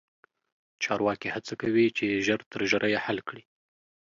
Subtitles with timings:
[0.83, 3.43] چارواکي هڅه کوي چې ژر تر ژره یې حل کړي.